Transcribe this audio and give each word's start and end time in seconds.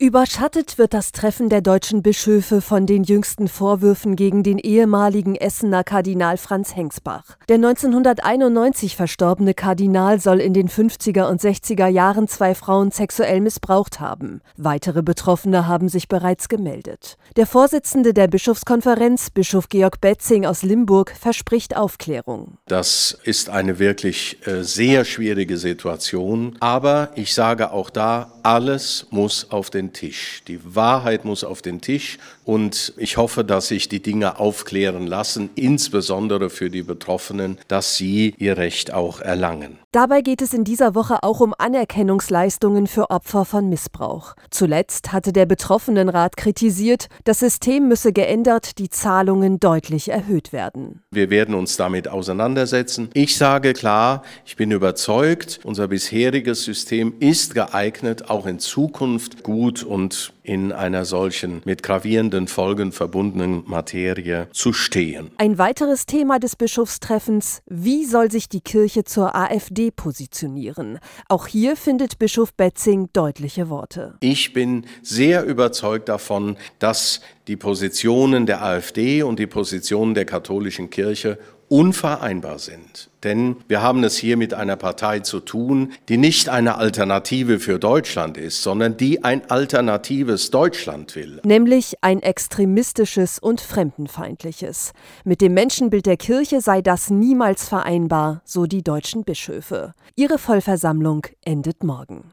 Überschattet 0.00 0.78
wird 0.78 0.94
das 0.94 1.10
Treffen 1.10 1.48
der 1.48 1.60
deutschen 1.60 2.04
Bischöfe 2.04 2.60
von 2.60 2.86
den 2.86 3.02
jüngsten 3.02 3.48
Vorwürfen 3.48 4.14
gegen 4.14 4.44
den 4.44 4.58
ehemaligen 4.58 5.34
Essener 5.34 5.82
Kardinal 5.82 6.36
Franz 6.36 6.76
Hengsbach. 6.76 7.36
Der 7.48 7.56
1991 7.56 8.94
verstorbene 8.94 9.54
Kardinal 9.54 10.20
soll 10.20 10.38
in 10.38 10.54
den 10.54 10.68
50er 10.68 11.28
und 11.28 11.40
60er 11.40 11.88
Jahren 11.88 12.28
zwei 12.28 12.54
Frauen 12.54 12.92
sexuell 12.92 13.40
missbraucht 13.40 13.98
haben. 13.98 14.40
Weitere 14.56 15.02
Betroffene 15.02 15.66
haben 15.66 15.88
sich 15.88 16.06
bereits 16.06 16.48
gemeldet. 16.48 17.16
Der 17.34 17.48
Vorsitzende 17.48 18.14
der 18.14 18.28
Bischofskonferenz, 18.28 19.30
Bischof 19.30 19.68
Georg 19.68 20.00
Betzing 20.00 20.46
aus 20.46 20.62
Limburg, 20.62 21.12
verspricht 21.18 21.76
Aufklärung. 21.76 22.58
Das 22.68 23.18
ist 23.24 23.50
eine 23.50 23.80
wirklich 23.80 24.46
äh, 24.46 24.62
sehr 24.62 25.04
schwierige 25.04 25.58
Situation, 25.58 26.56
aber 26.60 27.10
ich 27.16 27.34
sage 27.34 27.72
auch 27.72 27.90
da, 27.90 28.34
alles 28.44 29.08
muss 29.10 29.50
auf 29.50 29.70
den 29.70 29.87
Tisch. 29.92 30.42
Die 30.48 30.60
Wahrheit 30.74 31.24
muss 31.24 31.44
auf 31.44 31.62
den 31.62 31.80
Tisch 31.80 32.18
und 32.44 32.92
ich 32.96 33.16
hoffe, 33.16 33.44
dass 33.44 33.68
sich 33.68 33.88
die 33.88 34.02
Dinge 34.02 34.38
aufklären 34.38 35.06
lassen, 35.06 35.50
insbesondere 35.54 36.50
für 36.50 36.70
die 36.70 36.82
Betroffenen, 36.82 37.58
dass 37.68 37.96
sie 37.96 38.34
ihr 38.38 38.56
Recht 38.56 38.92
auch 38.92 39.20
erlangen. 39.20 39.78
Dabei 39.92 40.20
geht 40.20 40.42
es 40.42 40.52
in 40.52 40.64
dieser 40.64 40.94
Woche 40.94 41.22
auch 41.22 41.40
um 41.40 41.54
Anerkennungsleistungen 41.56 42.86
für 42.86 43.10
Opfer 43.10 43.46
von 43.46 43.70
Missbrauch. 43.70 44.34
Zuletzt 44.50 45.12
hatte 45.12 45.32
der 45.32 45.46
Betroffenenrat 45.46 46.36
kritisiert, 46.36 47.08
das 47.24 47.38
System 47.38 47.88
müsse 47.88 48.12
geändert, 48.12 48.78
die 48.78 48.90
Zahlungen 48.90 49.60
deutlich 49.60 50.10
erhöht 50.10 50.52
werden. 50.52 51.02
Wir 51.10 51.30
werden 51.30 51.54
uns 51.54 51.78
damit 51.78 52.06
auseinandersetzen. 52.06 53.08
Ich 53.14 53.38
sage 53.38 53.72
klar, 53.72 54.22
ich 54.44 54.56
bin 54.56 54.72
überzeugt, 54.72 55.60
unser 55.64 55.88
bisheriges 55.88 56.64
System 56.64 57.14
ist 57.18 57.54
geeignet, 57.54 58.28
auch 58.28 58.46
in 58.46 58.58
Zukunft 58.58 59.42
gut 59.42 59.77
und 59.82 60.32
in 60.48 60.72
einer 60.72 61.04
solchen 61.04 61.60
mit 61.66 61.82
gravierenden 61.82 62.48
Folgen 62.48 62.90
verbundenen 62.92 63.64
Materie 63.66 64.48
zu 64.52 64.72
stehen. 64.72 65.30
Ein 65.36 65.58
weiteres 65.58 66.06
Thema 66.06 66.38
des 66.38 66.56
Bischofstreffens, 66.56 67.60
wie 67.66 68.06
soll 68.06 68.30
sich 68.30 68.48
die 68.48 68.62
Kirche 68.62 69.04
zur 69.04 69.36
AfD 69.36 69.90
positionieren? 69.90 71.00
Auch 71.28 71.46
hier 71.46 71.76
findet 71.76 72.18
Bischof 72.18 72.54
Betzing 72.54 73.10
deutliche 73.12 73.68
Worte. 73.68 74.14
Ich 74.20 74.54
bin 74.54 74.86
sehr 75.02 75.44
überzeugt 75.44 76.08
davon, 76.08 76.56
dass 76.78 77.20
die 77.46 77.56
Positionen 77.56 78.46
der 78.46 78.62
AfD 78.62 79.22
und 79.22 79.38
die 79.38 79.46
Positionen 79.46 80.14
der 80.14 80.24
katholischen 80.24 80.88
Kirche 80.88 81.38
unvereinbar 81.68 82.58
sind. 82.58 83.10
Denn 83.24 83.56
wir 83.68 83.82
haben 83.82 84.04
es 84.04 84.16
hier 84.16 84.36
mit 84.36 84.54
einer 84.54 84.76
Partei 84.76 85.20
zu 85.20 85.40
tun, 85.40 85.92
die 86.08 86.16
nicht 86.16 86.48
eine 86.48 86.76
Alternative 86.76 87.58
für 87.58 87.78
Deutschland 87.78 88.36
ist, 88.36 88.62
sondern 88.62 88.96
die 88.96 89.24
ein 89.24 89.50
alternatives 90.38 90.50
Deutschland 90.50 91.16
will. 91.16 91.40
Nämlich 91.44 91.94
ein 92.02 92.20
extremistisches 92.20 93.38
und 93.38 93.60
fremdenfeindliches. 93.60 94.92
Mit 95.24 95.40
dem 95.40 95.54
Menschenbild 95.54 96.06
der 96.06 96.16
Kirche 96.16 96.60
sei 96.60 96.80
das 96.82 97.10
niemals 97.10 97.68
vereinbar, 97.68 98.42
so 98.44 98.66
die 98.66 98.82
deutschen 98.82 99.24
Bischöfe. 99.24 99.94
Ihre 100.16 100.38
Vollversammlung 100.38 101.26
endet 101.44 101.82
morgen. 101.82 102.32